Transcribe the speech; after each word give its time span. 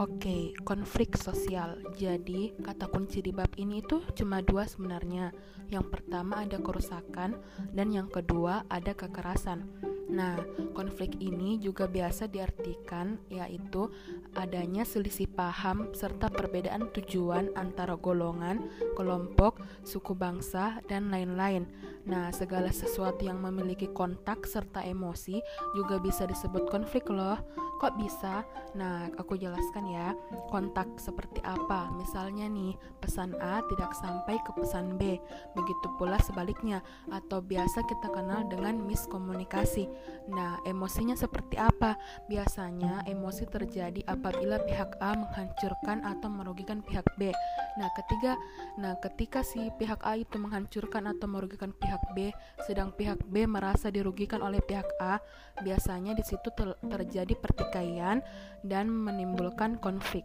Oke, 0.00 0.56
konflik 0.64 1.12
sosial. 1.20 1.76
Jadi, 1.92 2.56
kata 2.56 2.88
kunci 2.88 3.20
di 3.20 3.36
bab 3.36 3.52
ini 3.60 3.84
itu 3.84 4.00
cuma 4.16 4.40
dua 4.40 4.64
sebenarnya. 4.64 5.28
Yang 5.68 5.92
pertama 5.92 6.40
ada 6.40 6.56
kerusakan 6.56 7.36
dan 7.76 7.92
yang 7.92 8.08
kedua 8.08 8.64
ada 8.72 8.96
kekerasan. 8.96 9.68
Nah, 10.10 10.34
konflik 10.74 11.14
ini 11.22 11.62
juga 11.62 11.86
biasa 11.86 12.26
diartikan 12.26 13.14
yaitu 13.30 13.86
adanya 14.34 14.82
selisih 14.82 15.30
paham 15.30 15.94
serta 15.94 16.26
perbedaan 16.26 16.90
tujuan 16.90 17.54
antara 17.54 17.94
golongan, 17.94 18.66
kelompok, 18.98 19.62
suku 19.86 20.18
bangsa, 20.18 20.82
dan 20.90 21.14
lain-lain. 21.14 21.70
Nah, 22.10 22.34
segala 22.34 22.74
sesuatu 22.74 23.22
yang 23.22 23.38
memiliki 23.38 23.86
kontak 23.94 24.48
serta 24.50 24.82
emosi 24.82 25.38
juga 25.78 26.02
bisa 26.02 26.26
disebut 26.26 26.66
konflik 26.66 27.06
loh. 27.06 27.38
Kok 27.80 27.96
bisa? 27.96 28.44
Nah, 28.76 29.08
aku 29.16 29.40
jelaskan 29.40 29.88
ya. 29.88 30.12
Kontak 30.52 31.00
seperti 31.00 31.40
apa? 31.40 31.88
Misalnya 31.96 32.44
nih, 32.44 32.76
pesan 33.00 33.32
A 33.40 33.64
tidak 33.72 33.96
sampai 33.96 34.36
ke 34.44 34.52
pesan 34.52 35.00
B. 35.00 35.16
Begitu 35.56 35.86
pula 35.96 36.20
sebaliknya 36.20 36.84
atau 37.08 37.40
biasa 37.40 37.84
kita 37.88 38.12
kenal 38.12 38.44
dengan 38.52 38.84
miskomunikasi. 38.84 39.88
Nah, 40.30 40.62
emosinya 40.62 41.18
seperti 41.18 41.58
apa? 41.58 41.98
Biasanya 42.30 43.02
emosi 43.08 43.48
terjadi 43.50 44.04
apabila 44.06 44.62
pihak 44.62 45.00
A 45.02 45.18
menghancurkan 45.18 46.06
atau 46.06 46.28
merugikan 46.30 46.84
pihak 46.84 47.06
B. 47.18 47.34
Nah, 47.80 47.88
ketiga, 47.98 48.38
nah 48.78 48.94
ketika 49.02 49.42
si 49.42 49.72
pihak 49.74 50.00
A 50.06 50.14
itu 50.20 50.38
menghancurkan 50.38 51.10
atau 51.10 51.26
merugikan 51.26 51.74
pihak 51.74 52.02
B, 52.14 52.30
sedang 52.64 52.94
pihak 52.94 53.26
B 53.26 53.48
merasa 53.50 53.90
dirugikan 53.90 54.40
oleh 54.44 54.62
pihak 54.62 54.86
A, 55.02 55.18
biasanya 55.66 56.14
di 56.14 56.22
situ 56.22 56.48
ter 56.54 56.78
terjadi 56.80 57.34
pertikaian 57.34 58.22
dan 58.62 58.86
menimbulkan 58.90 59.82
konflik. 59.82 60.24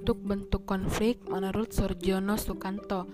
Bentuk-bentuk 0.00 0.64
konflik 0.64 1.20
menurut 1.28 1.76
Surjono 1.76 2.40
Sukanto. 2.40 3.04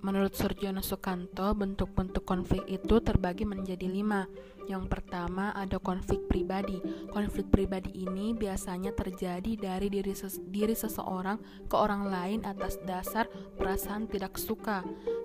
Menurut 0.00 0.32
Surjono 0.32 0.80
Sukanto, 0.80 1.52
bentuk-bentuk 1.52 2.24
konflik 2.24 2.64
itu 2.72 3.04
terbagi 3.04 3.44
menjadi 3.44 3.84
lima. 3.84 4.24
Yang 4.64 4.88
pertama 4.88 5.52
ada 5.52 5.76
konflik 5.76 6.24
pribadi. 6.32 6.80
Konflik 7.12 7.52
pribadi 7.52 8.08
ini 8.08 8.32
biasanya 8.32 8.96
terjadi 8.96 9.60
dari 9.60 9.92
diri, 9.92 10.16
ses 10.16 10.40
diri 10.40 10.72
seseorang 10.72 11.68
ke 11.68 11.76
orang 11.76 12.08
lain 12.08 12.40
atas 12.48 12.80
dasar 12.80 13.28
perasaan 13.60 14.08
tidak 14.08 14.40
suka. 14.40 14.80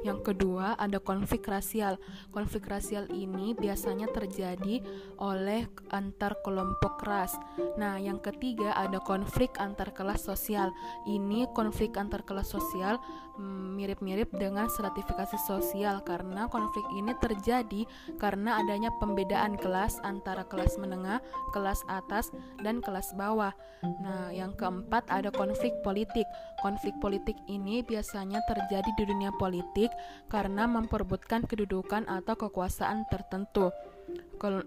Yang 0.08 0.31
kedua 0.31 0.80
ada 0.80 1.03
konflik 1.03 1.44
rasial. 1.52 2.00
Konflik 2.31 2.72
rasial 2.72 3.11
ini 3.11 3.52
biasanya 3.52 4.08
terjadi 4.08 4.80
oleh 5.19 5.67
antar 5.91 6.39
kelompok 6.47 7.03
ras. 7.03 7.36
Nah, 7.75 7.99
yang 7.99 8.23
ketiga 8.23 8.72
ada 8.72 9.03
konflik 9.03 9.52
antar 9.59 9.91
kelas 9.91 10.23
sosial. 10.23 10.72
Ini 11.03 11.52
konflik 11.52 11.99
antar 11.99 12.23
kelas 12.23 12.47
sosial 12.47 13.03
mm, 13.36 13.75
mirip-mirip 13.75 14.31
dengan 14.31 14.72
stratifikasi 14.72 15.36
sosial 15.44 15.99
karena 16.08 16.47
konflik 16.47 16.88
ini 16.95 17.11
terjadi 17.19 17.83
karena 18.16 18.64
adanya 18.64 18.95
pembedaan 19.03 19.59
kelas 19.59 19.99
antara 20.08 20.47
kelas 20.47 20.80
menengah, 20.80 21.19
kelas 21.52 21.83
atas, 21.92 22.31
dan 22.64 22.80
kelas 22.80 23.11
bawah. 23.19 23.52
Nah, 23.83 24.31
yang 24.31 24.55
keempat 24.55 25.03
ada 25.11 25.30
konflik 25.36 25.75
politik. 25.83 26.25
Konflik 26.64 26.95
politik 27.03 27.38
ini 27.45 27.83
biasanya 27.83 28.42
terjadi 28.49 28.89
di 28.97 29.03
dunia 29.05 29.30
politik 29.38 29.94
karena 30.31 30.65
memperebutkan 30.65 31.45
kedudukan 31.45 32.05
atau 32.09 32.35
kekuasaan 32.35 33.05
tertentu. 33.09 33.71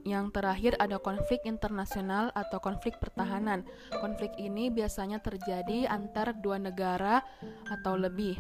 Yang 0.03 0.27
terakhir 0.35 0.73
ada 0.83 0.99
konflik 1.01 1.47
internasional 1.47 2.29
atau 2.35 2.59
konflik 2.61 2.99
pertahanan. 3.01 3.65
Konflik 4.03 4.35
ini 4.37 4.69
biasanya 4.69 5.23
terjadi 5.23 5.89
antar 5.89 6.37
dua 6.37 6.59
negara 6.59 7.23
atau 7.71 7.95
lebih. 7.97 8.37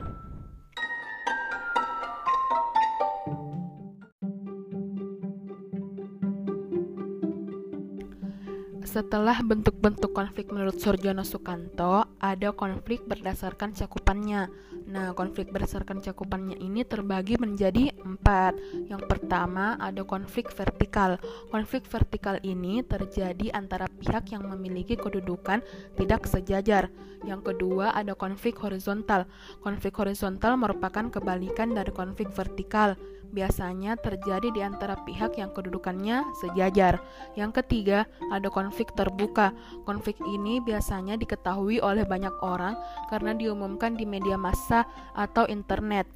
Setelah 8.90 9.38
bentuk-bentuk 9.46 10.10
konflik 10.10 10.50
menurut 10.50 10.82
Surjono 10.82 11.22
Sukanto, 11.22 12.10
ada 12.18 12.50
konflik 12.50 13.06
berdasarkan 13.06 13.70
cakupannya. 13.70 14.50
Nah, 14.90 15.14
konflik 15.14 15.54
berdasarkan 15.54 16.02
cakupannya 16.02 16.58
ini 16.58 16.82
terbagi 16.82 17.38
menjadi 17.38 17.94
empat. 18.02 18.58
Yang 18.90 19.06
pertama 19.06 19.78
ada 19.78 20.02
konflik 20.02 20.50
vertikal. 20.50 21.14
Konflik 21.54 21.86
vertikal 21.86 22.42
ini 22.42 22.82
terjadi 22.82 23.54
antara 23.54 23.86
pihak 23.86 24.34
yang 24.34 24.50
memiliki 24.50 24.98
kedudukan 24.98 25.62
tidak 25.94 26.26
sejajar. 26.26 26.90
Yang 27.22 27.54
kedua 27.54 27.94
ada 27.94 28.18
konflik 28.18 28.58
horizontal. 28.58 29.30
Konflik 29.62 29.94
horizontal 29.94 30.58
merupakan 30.58 31.06
kebalikan 31.06 31.70
dari 31.70 31.94
konflik 31.94 32.34
vertikal 32.34 32.98
biasanya 33.30 33.96
terjadi 33.96 34.50
di 34.50 34.60
antara 34.60 34.98
pihak 35.06 35.38
yang 35.38 35.54
kedudukannya 35.54 36.26
sejajar. 36.42 37.00
Yang 37.38 37.62
ketiga, 37.62 38.04
ada 38.34 38.50
konflik 38.50 38.92
terbuka. 38.98 39.54
Konflik 39.86 40.18
ini 40.26 40.58
biasanya 40.58 41.14
diketahui 41.16 41.78
oleh 41.80 42.02
banyak 42.04 42.34
orang 42.42 42.74
karena 43.08 43.32
diumumkan 43.32 43.94
di 43.94 44.04
media 44.04 44.34
massa 44.34 44.84
atau 45.14 45.46
internet. 45.46 46.10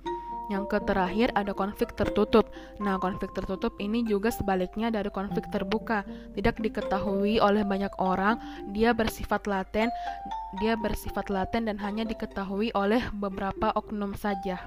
Yang 0.53 0.77
terakhir 0.85 1.33
ada 1.33 1.57
konflik 1.57 1.97
tertutup. 1.97 2.53
Nah, 2.77 3.01
konflik 3.01 3.33
tertutup 3.33 3.73
ini 3.81 4.05
juga 4.05 4.29
sebaliknya 4.29 4.93
dari 4.93 5.09
konflik 5.09 5.49
terbuka. 5.49 6.05
Tidak 6.37 6.61
diketahui 6.61 7.41
oleh 7.41 7.65
banyak 7.65 7.97
orang, 7.97 8.37
dia 8.77 8.93
bersifat 8.93 9.49
laten, 9.49 9.89
dia 10.61 10.77
bersifat 10.77 11.33
laten 11.33 11.65
dan 11.65 11.81
hanya 11.81 12.05
diketahui 12.05 12.77
oleh 12.77 13.01
beberapa 13.17 13.73
oknum 13.73 14.13
saja. 14.13 14.61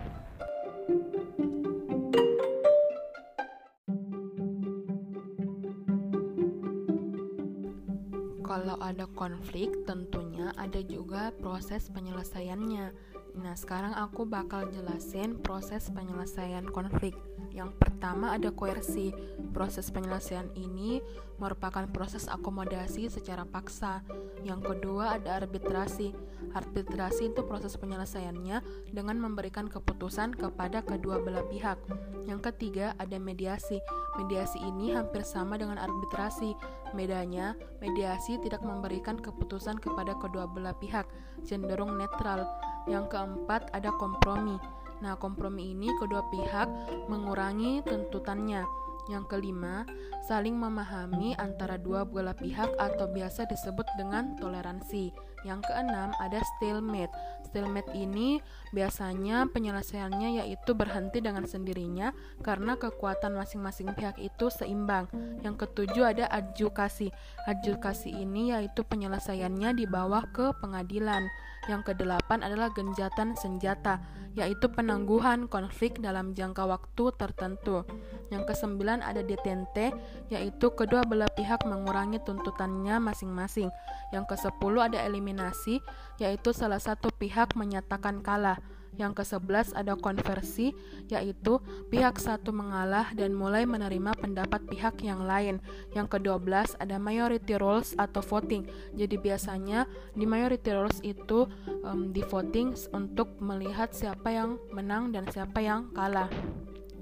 Kalau 8.78 8.94
ada 8.94 9.10
konflik, 9.18 9.74
tentunya 9.90 10.54
ada 10.54 10.78
juga 10.86 11.34
proses 11.42 11.90
penyelesaiannya. 11.90 12.94
Nah, 13.38 13.54
sekarang 13.54 13.94
aku 13.94 14.26
bakal 14.26 14.66
jelasin 14.74 15.38
proses 15.38 15.94
penyelesaian 15.94 16.66
konflik. 16.66 17.14
Yang 17.54 17.78
pertama 17.78 18.34
ada 18.34 18.50
koersi. 18.50 19.14
Proses 19.54 19.90
penyelesaian 19.94 20.50
ini 20.58 21.02
merupakan 21.38 21.86
proses 21.90 22.26
akomodasi 22.26 23.10
secara 23.14 23.46
paksa. 23.46 24.02
Yang 24.42 24.74
kedua 24.74 25.22
ada 25.22 25.38
arbitrasi. 25.42 26.14
Arbitrasi 26.54 27.34
itu 27.34 27.42
proses 27.46 27.78
penyelesaiannya 27.78 28.90
dengan 28.94 29.18
memberikan 29.22 29.70
keputusan 29.70 30.34
kepada 30.34 30.82
kedua 30.82 31.22
belah 31.22 31.46
pihak. 31.46 31.78
Yang 32.26 32.54
ketiga 32.54 32.98
ada 32.98 33.18
mediasi. 33.22 33.78
Mediasi 34.18 34.58
ini 34.66 34.98
hampir 34.98 35.22
sama 35.22 35.62
dengan 35.62 35.78
arbitrasi. 35.78 36.58
Bedanya, 36.94 37.54
mediasi 37.82 38.42
tidak 38.42 38.66
memberikan 38.66 39.18
keputusan 39.22 39.78
kepada 39.78 40.18
kedua 40.18 40.50
belah 40.50 40.74
pihak, 40.78 41.06
cenderung 41.46 41.98
netral. 42.02 42.50
Yang 42.88 43.12
keempat 43.14 43.70
ada 43.76 43.92
kompromi. 44.00 44.56
Nah, 45.04 45.14
kompromi 45.20 45.76
ini 45.78 45.92
kedua 46.02 46.26
pihak 46.32 46.68
mengurangi 47.12 47.86
tuntutannya. 47.86 48.87
Yang 49.08 49.38
kelima, 49.38 49.86
saling 50.28 50.58
memahami 50.58 51.38
antara 51.40 51.80
dua 51.80 52.04
belah 52.04 52.36
pihak 52.36 52.76
atau 52.76 53.08
biasa 53.08 53.48
disebut 53.48 53.88
dengan 53.96 54.36
toleransi. 54.36 55.16
Yang 55.46 55.70
keenam, 55.70 56.12
ada 56.20 56.42
stalemate. 56.58 57.14
Stalemate 57.48 57.94
ini 57.96 58.44
biasanya 58.76 59.48
penyelesaiannya 59.48 60.44
yaitu 60.44 60.76
berhenti 60.76 61.24
dengan 61.24 61.48
sendirinya 61.48 62.12
karena 62.44 62.76
kekuatan 62.76 63.38
masing-masing 63.38 63.96
pihak 63.96 64.20
itu 64.20 64.52
seimbang. 64.52 65.08
Yang 65.46 65.64
ketujuh 65.64 66.04
ada 66.18 66.26
adjukasi. 66.28 67.14
Adjukasi 67.48 68.12
ini 68.12 68.52
yaitu 68.52 68.84
penyelesaiannya 68.84 69.80
dibawa 69.80 70.28
ke 70.36 70.52
pengadilan. 70.60 71.24
Yang 71.68 71.94
kedelapan 71.94 72.48
adalah 72.48 72.72
genjatan 72.72 73.36
senjata, 73.36 74.00
yaitu 74.40 74.72
penangguhan 74.72 75.52
konflik 75.52 76.00
dalam 76.00 76.32
jangka 76.32 76.64
waktu 76.64 77.12
tertentu. 77.20 77.84
Yang 78.32 78.56
kesembilan 78.56 78.87
ada 79.04 79.20
detente, 79.20 79.92
yaitu 80.32 80.72
kedua 80.72 81.04
belah 81.04 81.28
pihak 81.36 81.68
mengurangi 81.68 82.24
tuntutannya 82.24 83.04
masing-masing. 83.04 83.68
Yang 84.16 84.36
kesepuluh 84.36 84.88
ada 84.88 85.04
eliminasi, 85.04 85.84
yaitu 86.24 86.56
salah 86.56 86.80
satu 86.80 87.12
pihak 87.12 87.60
menyatakan 87.60 88.24
kalah. 88.24 88.58
Yang 88.98 89.22
ke-11 89.22 89.78
ada 89.78 89.94
konversi, 89.94 90.74
yaitu 91.06 91.62
pihak 91.94 92.18
satu 92.18 92.50
mengalah 92.50 93.14
dan 93.14 93.38
mulai 93.38 93.70
menerima 93.70 94.18
pendapat 94.18 94.66
pihak 94.66 95.06
yang 95.06 95.22
lain. 95.22 95.62
Yang 95.94 96.18
ke-12 96.18 96.82
ada 96.82 96.98
majority 96.98 97.56
rules 97.62 97.94
atau 97.94 98.26
voting. 98.26 98.66
Jadi 98.98 99.16
biasanya 99.22 99.86
di 100.18 100.26
majority 100.26 100.72
rules 100.74 101.00
itu 101.06 101.46
um, 101.86 102.10
di 102.10 102.26
voting 102.26 102.74
untuk 102.90 103.38
melihat 103.38 103.94
siapa 103.94 104.34
yang 104.34 104.58
menang 104.74 105.14
dan 105.14 105.30
siapa 105.30 105.62
yang 105.62 105.94
kalah. 105.94 106.34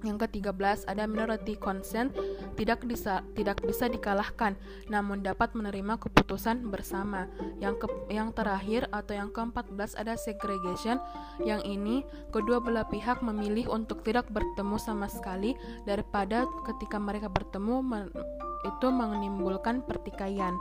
Yang 0.06 0.30
ke-13 0.30 0.86
ada 0.86 1.10
minority 1.10 1.58
consent 1.58 2.14
tidak 2.56 2.86
bisa 2.86 3.26
tidak 3.34 3.60
bisa 3.66 3.90
dikalahkan 3.90 4.54
namun 4.88 5.26
dapat 5.26 5.58
menerima 5.58 5.98
keputusan 5.98 6.70
bersama. 6.70 7.26
Yang 7.58 7.86
ke, 7.86 7.88
yang 8.14 8.30
terakhir 8.32 8.86
atau 8.94 9.18
yang 9.18 9.34
ke-14 9.34 9.98
ada 9.98 10.14
segregation 10.16 11.02
yang 11.42 11.66
ini 11.66 12.06
kedua 12.30 12.62
belah 12.62 12.86
pihak 12.86 13.26
memilih 13.26 13.74
untuk 13.74 14.06
tidak 14.06 14.30
bertemu 14.30 14.78
sama 14.78 15.10
sekali 15.10 15.58
daripada 15.84 16.46
ketika 16.70 17.02
mereka 17.02 17.28
bertemu 17.28 17.82
men, 17.82 18.08
itu 18.66 18.88
menimbulkan 18.94 19.82
pertikaian. 19.84 20.56